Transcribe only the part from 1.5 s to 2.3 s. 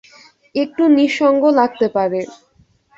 লাগতে পারে।